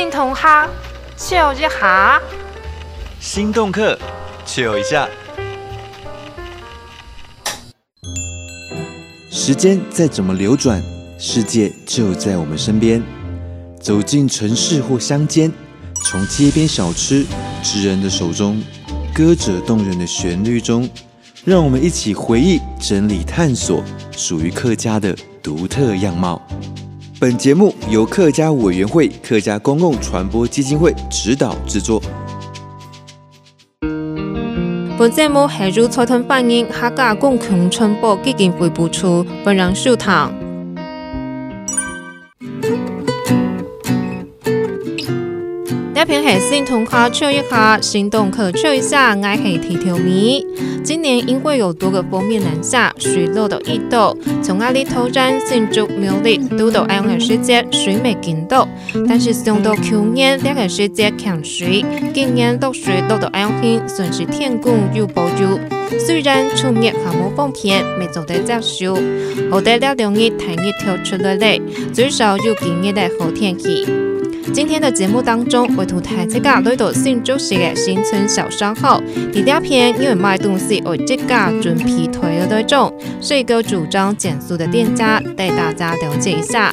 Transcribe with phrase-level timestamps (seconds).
[0.00, 0.68] 新同学，
[1.14, 2.18] 笑一下。
[3.20, 3.98] 心动课，
[4.46, 5.06] 笑一下。
[9.30, 10.82] 时间再怎么流转，
[11.18, 13.02] 世界就在我们身边。
[13.78, 15.52] 走进城市或乡间，
[16.06, 17.26] 从街边小吃、
[17.62, 18.58] 职人的手中，
[19.14, 20.88] 歌者动人的旋律中，
[21.44, 26.40] 让我们一起回忆、整理、探索属于客家的独特样貌。
[27.20, 32.00] 本节目由客家委员会客家公共传播基金会指导制作。
[34.98, 40.10] 本节目系由财团反映客家公共传播基金会播出，本人收听。
[45.94, 50.42] 这篇系新同学笑一下，心动可笑一下，爱系提条咪。
[50.90, 58.66] 今年因为有多个封面南下，水落到一度，从阿里头山新竹苗栗都到爱用的世界水没见到，
[59.08, 65.60] 但是上到去年两个世界强水，今年落水都到爱用天，算是天公有保佑。
[65.96, 68.98] 虽然出面还无封片，没做得接受，
[69.48, 71.62] 好得了两日太热跳出来嘞，
[71.92, 73.86] 最少有今日的好天气。
[74.52, 79.00] 今天的节目当中，会图台这个来到新竹市的新村小商号。
[79.32, 86.72] 第二篇因为卖东西为这个准皮腿的那种，是一个主张减速的店家，带大家了解一下。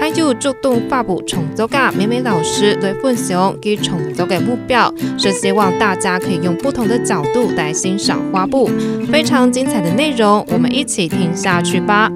[0.00, 8.70] 还有主动发布创作的美美老师来分享其创作的目标，是希望大家可以用不同的角度来欣赏花布。
[9.12, 12.10] 非常精彩的内容，我们一起听下去吧。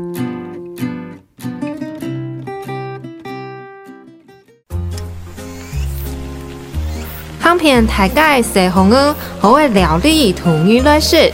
[7.42, 11.30] 行遍大街小巷儿，好的料理图语来食。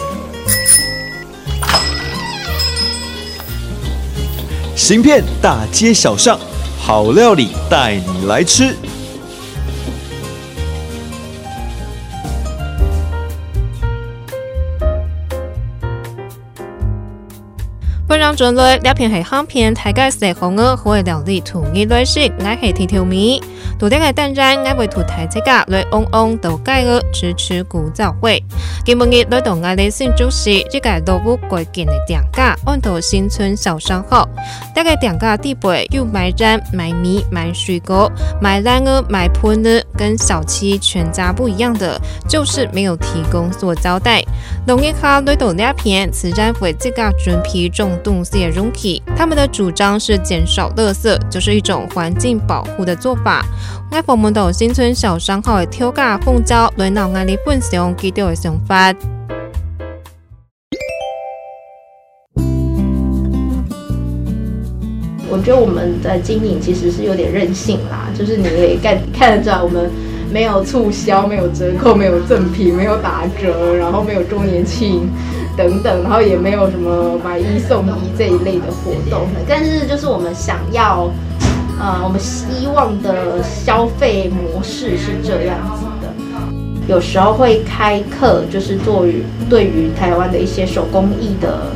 [4.75, 6.39] 行遍大街小巷，
[6.81, 8.75] 好料理带你来吃。
[18.29, 23.41] 本人准备两篇系行遍大街小巷儿，好的料理图语来说，我系提条咪。
[23.79, 28.43] 昨天嘅单站，我为图台这个来旺旺道街嘅支持古早味。
[28.85, 34.29] 今日来到我哋新竹市，这个老屋改建嘅店家，按到新村小商号。
[34.75, 38.13] 这个店家地位有卖蛋、卖米、卖水果、
[38.43, 44.23] 卖烂鹅、卖盆的，跟小七全家不一样的，就是没有提供塑胶袋。
[44.67, 49.03] 农业卡来到那片，自然会这个准批种东西嘅容器。
[49.17, 53.45] 他们的主张是减少垃圾，就是一种环境保护的做法。
[53.91, 58.95] 我访问到新村小商号的跳架凤娇，轮到我哋分享几条的想法。
[65.31, 69.91] 我觉得我们的经营其实是有点任性啦，就是你也看看得出来，我们
[70.33, 75.09] 没有促销，没有折扣，没有赠品，没有打折，然后没有周年庆
[75.59, 79.27] 等等，然后也没有什么买一送一这一类的活动。
[79.47, 81.11] 但是就是我们想要。
[81.81, 86.13] 呃，我们希望的消费模式是这样子的，
[86.89, 91.71] 有时候会开课，就是做于对于台湾的一些手工艺的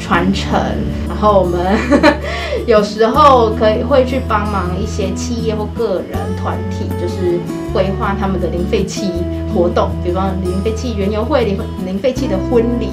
[0.00, 0.58] 传承，
[1.06, 1.78] 然后我们
[2.66, 7.38] 有时候可以会去帮忙一些企业或个人团体，就是
[7.72, 9.12] 规划他们的零废弃
[9.54, 11.56] 活动，比方零废弃园游会、零
[11.86, 12.88] 零废弃的婚礼。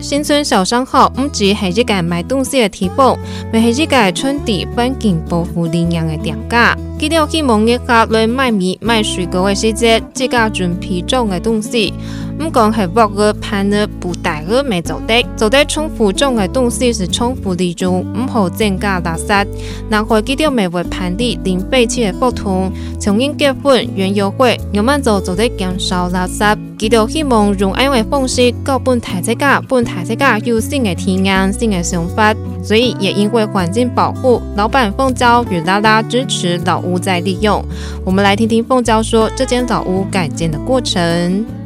[0.00, 3.18] 新村小商号唔止是一个卖东西的地方，
[3.52, 6.76] 咪系一个传递环境保护理念的店家。
[6.98, 11.92] 佢哋希望一家来卖米、卖水果的时节，自家准批种的东西。
[12.38, 19.46] 唔讲系木个、盘的、布袋个没做的，做得重复种的东西是重复利用，唔好增加垃圾。
[19.88, 26.58] 然后佢哋咪会盘点零废弃的活动，从因结婚、园游会，慢慢做做得减少垃圾。
[26.78, 32.34] 佢哋希望用安样方式，搞本台这个本台这个有新的体验、新的想法。
[32.62, 37.64] 所以也因为环境保护，老板凤娇与拉拉支持老屋再利用。
[38.04, 41.57] 我们来听听凤娇说这间老屋改建的过程。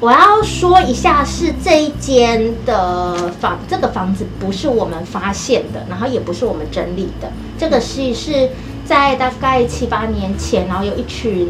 [0.00, 7.30] 我要说一下，是这一间的房，这个房子不是我们发现的，然后也不是我们整理的。
[7.56, 8.50] 这个是是
[8.84, 11.48] 在大概七八年前，然后有一群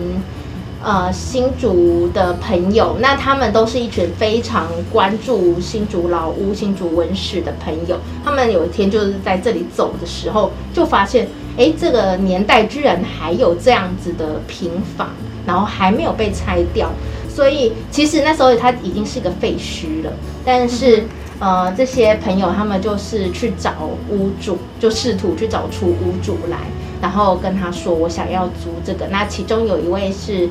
[0.85, 7.99] 呃新竹的朋友，那他们都是一群非常关注新竹老屋、新竹文史的朋友。
[8.23, 11.27] 他们有一天就是在这里走的时候，就发现，
[11.57, 15.09] 哎，这个年代居然还有这样子的平房，
[15.45, 16.91] 然后还没有被拆掉。
[17.35, 20.13] 所以其实那时候它已经是一个废墟了，
[20.45, 21.03] 但是
[21.41, 23.73] 呃这些朋友他们就是去找
[24.09, 26.59] 屋主，就试图去找出屋主来。
[27.03, 29.07] 然后跟他说我想要租这个。
[29.09, 30.49] 那其中有一位是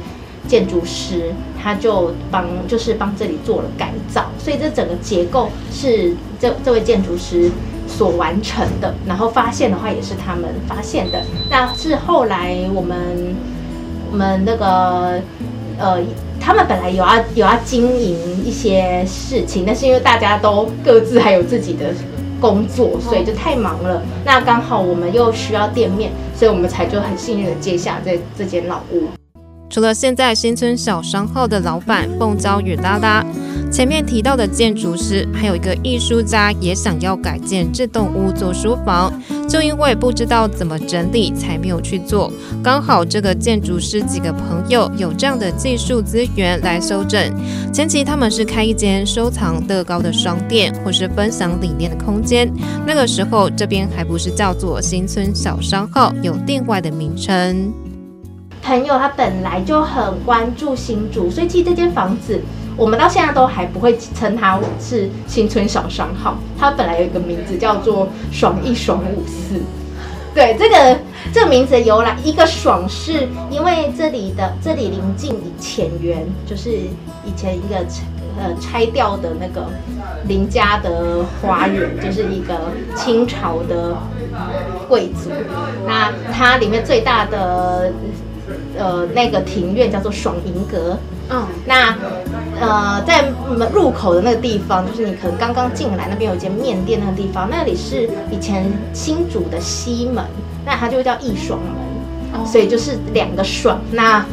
[0.48, 7.50] 建筑师，他就帮就是帮这里做了改造，所以这整个结构是这这位建筑师
[7.88, 8.94] 所完成的。
[9.08, 11.24] 然后发现的话也是他们发现的。
[11.50, 13.36] 那是后来我们
[14.12, 15.20] 我们那个
[15.80, 15.98] 呃，
[16.44, 21.94] 他们本来有要有要经营一些事情，但是因为大家都各自还有自己的。
[22.44, 24.02] 工作，所以就太忙了。
[24.26, 29.08] 那刚好我们又需要店面，所以我们才就很幸运的接下这这间老屋。
[29.70, 33.26] 除了现在新村小商号的老板凤娇与拉拉，
[33.74, 39.12] 前面提到的建筑师，还有一个艺术家也想要改建这栋屋做书房，
[39.50, 42.32] 就因为不知道怎么整理，才没有去做。
[42.64, 47.20] 刚好这个建筑师几个朋友有这样的技术资源来修整。
[47.74, 52.48] 前期他们是开一间收藏乐高的商店，或是分享理念的空间。
[52.86, 57.74] 那个时候这边还不是叫做新村小商号，有另外的名称。
[58.62, 62.40] 朋友他本来就很关注新竹，所以其实这间房子
[62.76, 69.62] 我们到现在都还不会称它是新村小商号，它本来有一个名字叫做爽一爽五四。
[70.34, 70.98] 对，这个
[71.32, 77.76] 这个名字由来，一个爽是因为这里的这里临近浅园，就是以前一个
[78.40, 79.68] 呃拆掉的那个
[80.28, 83.96] 林家的花园，就是一个清朝的
[84.90, 85.30] 贵族，
[85.86, 87.92] 那它里面最大的。
[88.78, 90.98] 呃，那个庭院叫做爽银阁。
[91.30, 91.96] 嗯，那
[92.60, 100.24] 呃，在门入口的那个地方，就是你可能刚刚进来那边有一间面店那个地方，那里是以前新竹的西门，
[100.66, 102.42] 那它就叫义爽门。
[102.42, 104.26] 哦，所以就是两个爽，那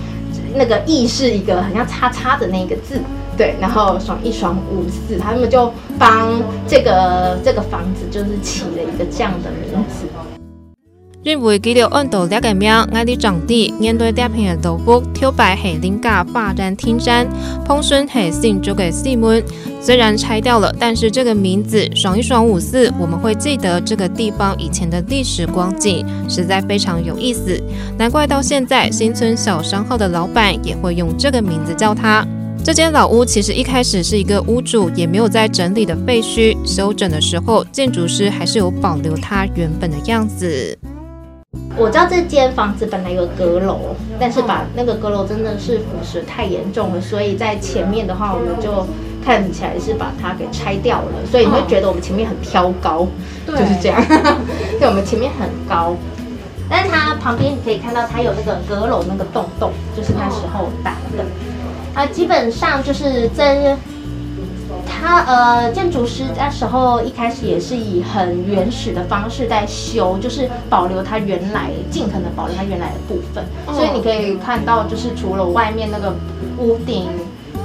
[0.55, 2.99] 那个义是一个很像叉叉的那个字，
[3.37, 10.07] 对，然后爽一爽五四，他们就帮这个这个房子就是起了一个这样的名字。
[11.23, 17.29] 认为记录温度两个名，爱的长地面对这片的土屋，挑白是林家发展天山，
[17.63, 19.43] 碰顺是新竹的西门。
[19.83, 27.63] 虽然拆掉了，但是这个名字“爽一爽五四”，我们会记得这个地方以前的历史光景，实在非常有意思。
[27.99, 32.27] 难怪到现在新村小商号的老板也会用这个名字叫它。
[32.65, 40.79] 这间老屋其实一开始是一个屋主也没有在整理的废墟，修整的时候，建筑师还是有保留它原本的样子。
[41.77, 48.87] 我知道这间房子本来有阁楼，但是把那个阁楼真的是腐蚀太严重了，所以在前面的话，我们就
[49.25, 53.05] 看起来是把它给拆掉了，所以你会觉得我们前面很挑高，
[53.47, 54.01] 就是这样。
[54.79, 55.97] 对，我们前面很高，
[56.69, 61.25] 但是它旁边你可以看到它有那个阁楼那个洞洞，就是那时候打的。
[61.95, 63.77] 啊，基本上就是在。
[64.87, 73.45] 他呃，建筑师那时候一开始也是以很原始的方式在修，就是保留它原来，尽可能保留它原来的部分。
[73.75, 76.15] 所以你可以看到，就是除了外面那个
[76.59, 77.07] 屋顶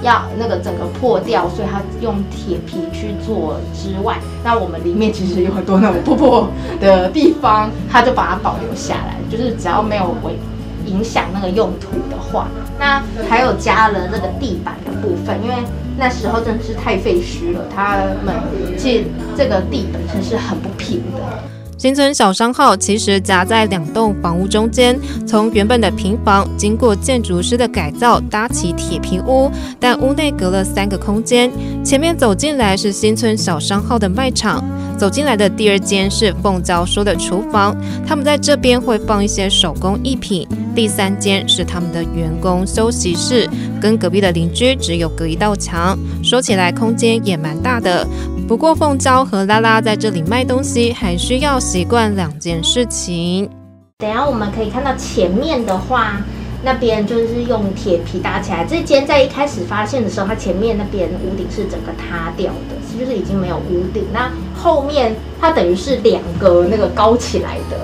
[0.02, 6.48] 要那个整个破掉，所以它用铁皮去做之外，那我们里面其实有很多那种破破
[6.80, 10.38] 的地方，他就把它保留下来，就是只要没有违
[10.86, 12.48] 影响那个用途的话，
[12.80, 15.56] 那还有加了那个地板的部分，因为。
[15.98, 18.36] 那时候真的是太废墟了，他们
[18.78, 19.06] 其实
[19.38, 21.55] 这个地本身是很不平的。
[21.86, 31.48] 新村小商号其实夹在两栋房屋中间，从原本的平房，经过建筑师的改造，搭起铁皮屋，但屋内隔了三个空间。
[31.84, 34.64] 前面走进来是新村小商号的卖场。
[34.98, 37.76] 走进来的第二间是凤娇说的厨房，
[38.08, 40.48] 他们在这边会放一些手工艺品。
[40.74, 43.48] 第三间是他们的员工休息室，
[43.80, 48.08] 跟隔壁的邻居只有隔一道墙，说起来空间也蛮大的。
[48.48, 53.50] 不过凤娇和拉拉在这里卖东西，还需要习惯两件事情。
[53.98, 56.22] 等下我们可以看到前面的话。
[56.64, 58.66] 那边就是用铁皮搭起来。
[58.66, 64.04] 这间在一开始发现的时候，它前面那边屋顶是整个塌掉的，就是已经没有屋顶。
[64.12, 67.78] 那后面它等于是两个那个高起来的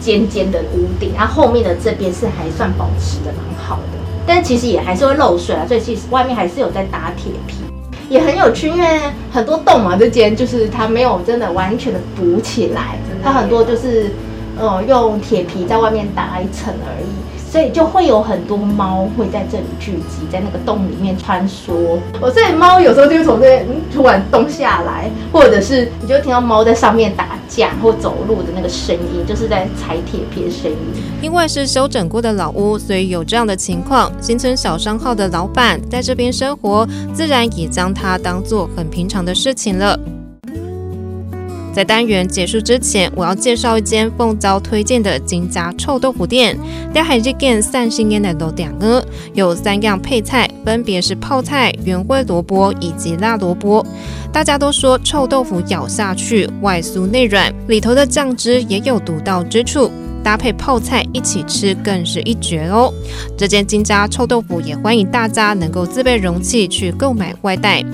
[0.00, 7.56] 尖尖的屋顶，然后后面的这边是还算保持的蛮好的，但其实也还是会漏水啊，所以其实外面还是有在搭铁皮，
[8.08, 9.00] 也很有趣，因为
[9.30, 14.10] 很多洞嘛，这间就是它没有真的完全的补起来，它很多就是
[14.58, 17.37] 呃用铁皮在外面打一层而已。
[17.50, 21.98] 所以就会有很多猫会在这里聚集，在那个洞里面穿梭。
[22.20, 31.02] 我所以猫有时候就会从这边突然动下来，或者是你就听到猫在上面打架或走路的那个声音，就是在踩铁皮的声音。
[31.22, 34.12] 因为是修整过的老屋，所以有这样的情况。
[34.20, 39.98] 新村小商号的老板在这边生活，自然也将它当做很平常的事情了。
[41.72, 46.58] 在单元结束之前，我要介绍一间凤娇推荐的金家臭豆腐店。
[46.92, 49.00] 在海基间三星烟的楼店呢，
[49.32, 53.86] 有三样配菜，分别是泡菜、原味萝卜以及辣萝卜。
[54.32, 59.90] 大家都说臭豆腐咬下去外酥内软，里头的酱汁也有独到之处，
[60.24, 62.92] 搭配泡菜一起吃更是一绝哦。
[63.36, 67.84] 这间金家臭豆腐也欢迎大家能够自备容器去购买外带。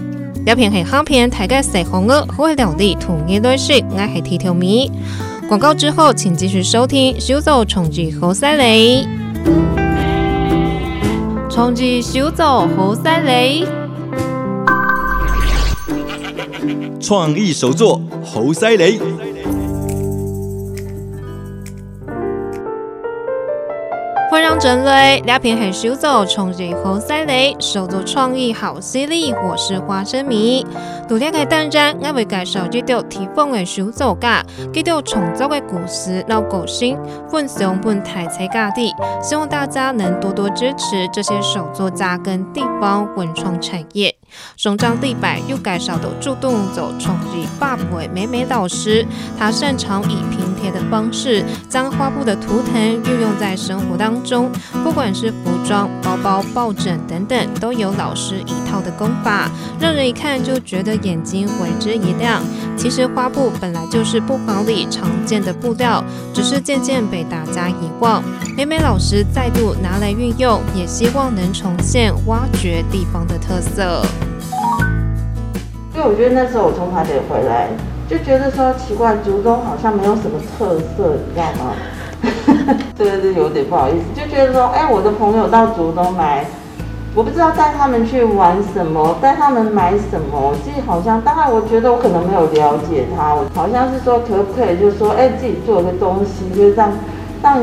[0.47, 4.93] 一片系香片，大家食红鹅好料理，同一类型，我系铁条米。
[5.49, 9.07] 广告之后，请继续收听《小组创意好犀利》。
[11.49, 13.67] 创意小组好犀利，
[17.01, 19.01] 创意手作好犀利。
[24.45, 29.33] 欢迎真雷，两片很秀走，从日后赛雷，手作创意好犀利。
[29.33, 30.67] 我是花生米，
[31.09, 36.99] 独立开单站，我会介绍几条地方的手作家，几条创作的故事、老个性，
[37.31, 44.15] 分享本台在各地，希望大家能多多支持这些手作家跟地方文创产业。
[44.59, 49.07] 上张地板又介绍到主动走创意发布的美美老师，
[49.39, 54.51] 他擅长以平贴的方式，将花布的图腾运用在生活当中，
[54.83, 62.43] 不管是服装、包包、抱枕等等，都有老师一套的功法，让人一看就觉得眼睛为之一亮。
[62.79, 66.03] 其实花布本来就是布房里常见的布料，
[66.33, 68.23] 只是渐渐被大家遗忘。
[68.57, 74.03] 美美老师再度拿来运用，也希望能重现挖掘地方的特色。
[75.95, 77.69] 因为我觉得那时候我从台北回来，
[78.09, 81.73] 就觉得说奇怪，竹东好像没有什么特色，你知道吗？
[82.97, 86.45] 这个是有点不好意思，就觉得说，哎，我的朋友到竹东来，
[87.15, 96.93] 我不知道带他们去玩什么，带他们买什么，自己好像，当然我觉得我可能没有了解他，我好像是说可不可以，就是说，哎，自己做个东西，就是让
[97.43, 97.59] 让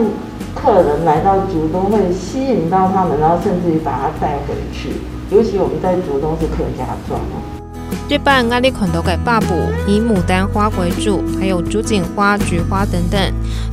[0.56, 4.94] 客人来到竹东会吸引到他们，然后甚至于把他带回去，
[5.30, 7.20] 尤其我们在竹东是客家庄。
[8.12, 9.56] 这版阿里看到的发布
[9.88, 13.18] 以牡丹花为主，还有竹槿花、菊花等等，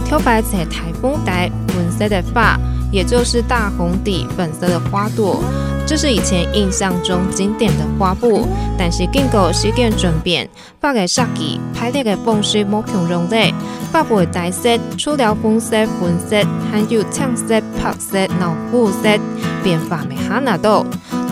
[0.05, 2.57] 挑摆在台风台粉色的发，
[2.93, 5.43] 也就是大红底粉色的花朵。
[5.85, 8.47] 这是以前印象中经典的花布，
[8.79, 10.49] 但是经过时间转变，
[10.81, 13.53] 发的设计、排列的方式无穷容易，
[13.91, 19.19] 发布的带色除了红色、粉色，还有橙色、白色、老虎色，
[19.65, 20.87] 变化没哈那多。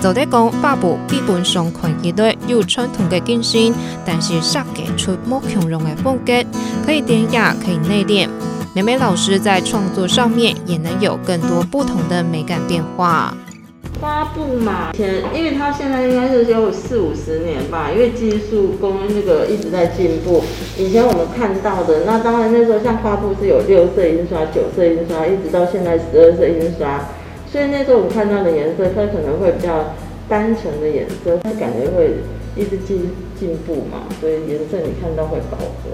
[0.07, 6.33] 就得讲，发布基本上看起来有传统的更新，但是设计出莫强容的风格，
[6.87, 8.29] 可以典雅，可以内敛。
[8.73, 13.35] 美美老师在创作上面也能有更多不同的美感变化。
[14.01, 20.45] 发布嘛，前因为它现在应该是有四五十年吧，因为技术工那个一直在进步。
[20.79, 27.01] 以前我们看到的，那当然那时候像发布是有六色印刷、九色印刷，一直到现在十二色印刷。
[27.51, 29.95] 所以那时候我看到的颜色，它可能会比较
[30.29, 32.19] 单纯的颜色，它感觉会
[32.57, 35.91] 一直进进步嘛，所以颜色你看到会饱和。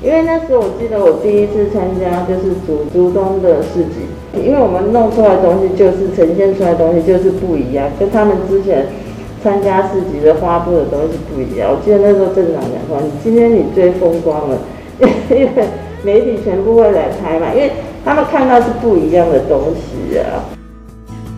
[0.00, 8.86] 因为那时候我记得我第一次参加就是竹竹东的市集，因为我们弄出来的东西就是呈现出来的东西就是不一样，跟他们之前
[9.42, 11.70] 参加市集的花布的东西不一样。
[11.70, 14.58] 我记得那时候镇长讲说，你今天你最风光了，
[15.30, 15.48] 因为
[16.04, 17.72] 媒体全部会来拍嘛，因为
[18.04, 20.57] 他们看到是不一样的东西啊。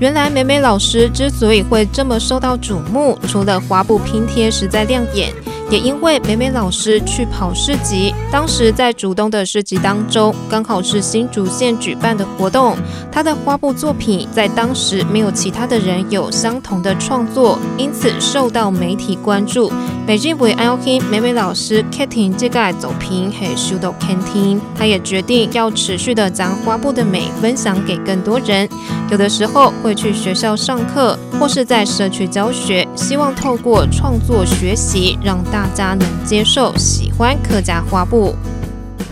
[0.00, 5.30] 原来美美老师之所以会这么受到瞩目，除了花布拼贴实在亮眼。
[5.70, 12.76] 也因为美美老师去跑市集，当时在竹东的市集当中，刚好是新竹县举办的活动，
[13.12, 19.72] 她的花布作品在当时没有其他的人有相同的创作，因此受到媒体关注。
[20.04, 28.68] 北京为爱听美美老师 Kating 这个作品很受到肯定，她也决定要持续的将花布的美分享给更多人，
[29.08, 35.66] 有的时候会去学校上课，或是在社区教学，希望透过创作学习让大。
[35.72, 38.34] 家能接受、喜欢客家花布，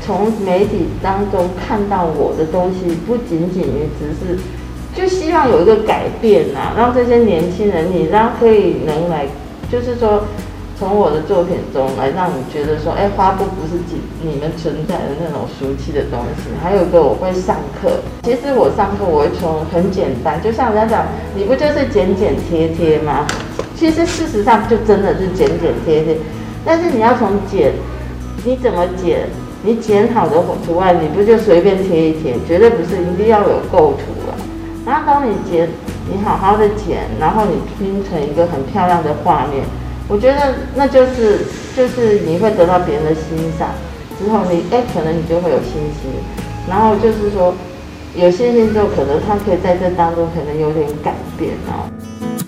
[0.05, 4.39] 从媒体当中看到我的东西，不仅仅于只是，
[4.95, 9.27] 就希望有一个改变啊，让这些年轻人，你让可以能来，
[9.71, 10.25] 就是说，
[10.79, 16.51] 从我的作品中来让你觉得说，哎，花布不是仅你们存在的那种俗气的东西。
[16.63, 23.27] 还有一个，我会上课，其实我上课我会从很简单，就像人家讲，你不就是剪剪贴贴吗？
[23.75, 26.17] 其实事实上就真的是剪剪贴贴。
[26.65, 27.73] 但是你要从剪，
[28.45, 29.27] 你怎么剪？
[29.65, 32.37] 你剪好的图案，你不就随便贴一贴？
[32.47, 34.39] 绝对不是，一定要有构图啊。
[34.87, 35.69] 然后当你剪，
[36.09, 39.65] 你好好的剪，然后你拼成一个很漂亮的画面，
[40.09, 41.45] 我觉得那就是
[41.77, 43.69] 就是你会得到别人的欣赏。
[44.19, 46.11] 之后你，你哎，可能你就会有信心。
[46.69, 47.55] 然后就是说，
[48.17, 51.89] 有信心之后，可能他可以在这当中可能有点改变哦。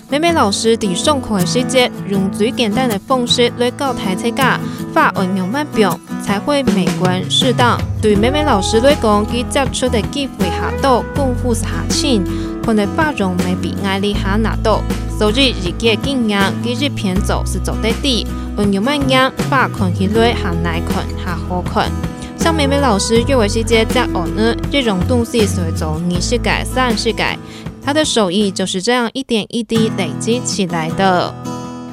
[0.09, 4.59] 美美老师在上课的时节，用最简单的方式来教大家
[4.93, 7.81] 发音用慢表，才会美观适当。
[8.01, 12.23] 对美美老师来讲，佢接触的机会下多，功夫是下轻，
[12.65, 14.83] 可能发音没比爱丽哈拿多。
[15.19, 19.19] 所以自己的经验，佢这篇走是走得低，音用慢音，
[19.51, 21.91] 发看起来还耐看，还好看。
[22.39, 27.39] 像美美老师学的时节在学呢，这种东西是会做二十改、三是改。
[27.83, 31.35] 他的手艺就是这样一点一滴累积起来的。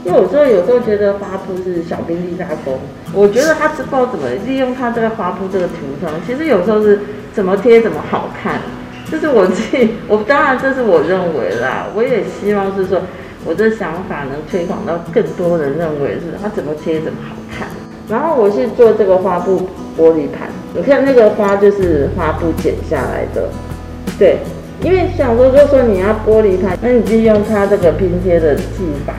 [0.08, 2.80] 因为有时候有时候觉得花布是小兵立大功，
[3.12, 7.02] 我觉得他知道怎么利用他这个花布这个图层，其实有时候是
[7.34, 8.62] 怎么贴怎么好看。
[9.12, 13.02] 这是我自己， 我当然这是我认为啦，我也希望是说
[13.44, 17.68] 我这想法能推广到更多人认为是他怎么贴怎么好看。
[18.08, 19.68] 然后我是做这个花布
[20.00, 23.50] 玻璃盘，你看那个花就是花布剪下来的，
[24.18, 24.38] 对。
[24.84, 28.64] 因为想说，如果说你要玻璃盘，那你就用它这个拼贴的技
[29.08, 29.14] 法，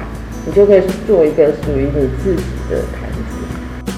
[0.49, 3.93] 你就可以做一个属于你自己的盘子。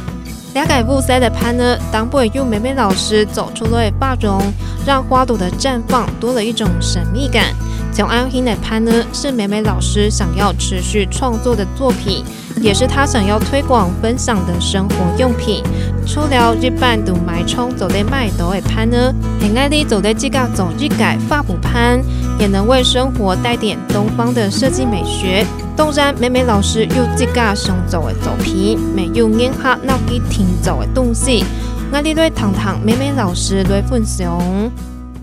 [0.53, 4.43] 了解布塞的盘呢，当不会用美美老师走出来的画中，
[4.85, 7.55] 让花朵的绽放多了一种神秘感。
[7.93, 12.25] 从安心的盘呢，是美美老师想要持续创作的作品。
[12.61, 15.63] 也是她想要推广分享的生活用品。
[16.07, 22.01] 除了日本读买冲走的卖豆的盘呢，很爱的走的这个走日改发布盘，
[22.39, 25.47] 也能为生活带点东方的设计美学。
[25.77, 31.45] 当然，美美老师有这个想做的作品，没有任何脑筋听走的东西。
[31.93, 34.39] 爱的来谈谈美美老师来分享。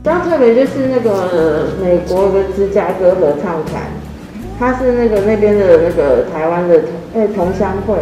[0.03, 3.81] 比较特别就是那个美国的芝加哥合唱团。
[4.59, 7.95] 他是那个那边的那个台湾的同哎同乡会，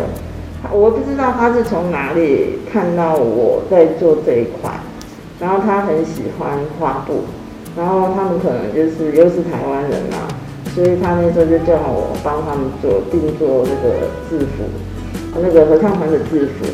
[0.72, 4.72] 我不知道他是从哪里看到我在做这一块，
[5.38, 7.26] 然后他很喜欢花布，
[7.76, 10.32] 然后他们可能就是又是台湾人嘛，
[10.74, 14.64] 所以他那时候就叫我帮他们做定做那个制服，
[15.42, 16.66] 那个合唱团的制服。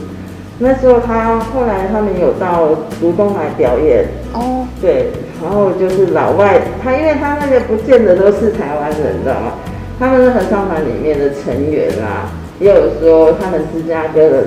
[0.64, 2.70] 那时候他后来他们有到
[3.00, 5.08] 竹东来表演哦，对，
[5.42, 9.54] 然后就是老外，他因为他那个不见得都是台湾人，你知道吗？
[10.00, 14.44] 他们是合唱团里面的成员啊，也有说他们芝加哥的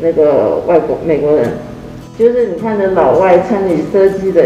[0.00, 1.52] 那个外国美国人，
[2.18, 4.42] 就是你看着老外穿你设计的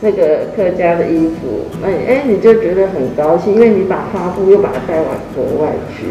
[0.00, 6.06] 那个客家的衣服，那哎，你就觉得很高兴，因为你把发布又把它带往国外去。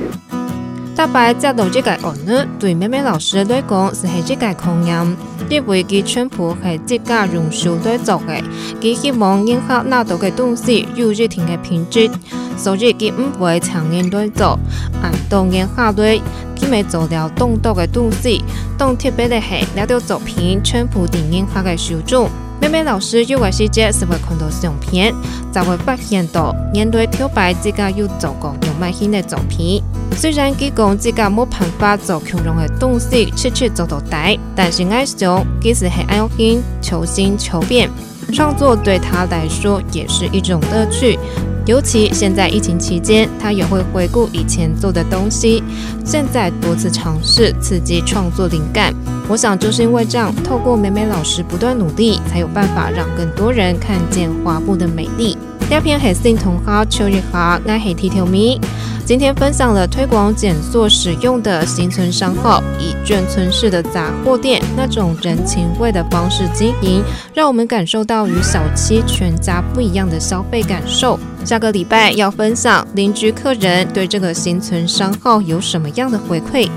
[0.97, 5.15] 大白接到这个案呢，对美美老师来讲是系这个考验，
[5.47, 8.41] 因为佢全部系自家用手在做嘅，
[8.81, 12.10] 佢希望迎合拿到嘅东西有一定嘅品质。
[12.57, 14.57] 所以佢唔会长年累做，
[15.03, 16.19] 按当年下来，
[16.60, 18.41] 佢咪做了动作的东西。
[18.75, 22.27] 当特别的系，那条作品全部电影化嘅受众。
[22.60, 25.13] 美美老师有个细节是会看到相片，
[25.53, 29.83] 就会发现到年代漂白自家有做过有卖新的作品。
[30.15, 37.89] 虽然佢讲自家冇办法做强龙的东西，切切做到底，但是爱想，其实系爱心求新求变，
[38.34, 41.20] 创作对他来说也是一种乐趣。
[41.67, 45.62] 尤其现在疫情期间，他也会回顾以前做的东西，
[46.06, 48.93] 现在多次尝试刺激创作灵感。
[49.28, 55.38] 我想就是因为这样，透过美美老师不断努力，才有办法让更多人看见花布的美丽。
[55.69, 58.60] 第片黑心童话秋日花爱黑提条米，
[59.06, 67.03] 今天分享了推广减塑使用的新村商号，以眷村式的杂货店那种人情味的方式经营，
[67.34, 71.19] 让我们感受到与小七全家不一样的消费感受。
[71.43, 76.69] 下个礼拜要分享邻居客人对这个新村商号有什么样的回馈。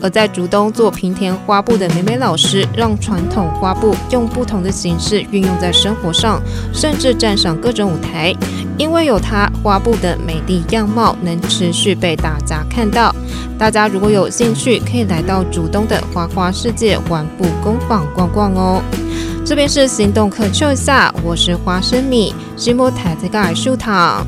[0.00, 6.40] 而在竹东做平田花布的美美老师，让传统花布用不同的形式运用在生活上，
[6.72, 8.34] 甚至站上各种舞台。
[8.76, 13.14] 因为有它，花布的美丽样貌能持续被大家看到。
[13.58, 18.80] 大家如果有兴趣，可以来到竹东的花花世界玩布工坊逛逛哦。
[19.44, 24.24] 这边是行动课秋下，我是花生米，西摩台在盖树堂。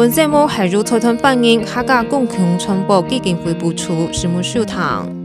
[0.00, 5.19] 本节目系由财团反映客家共同传播基金会播出，西摩书堂。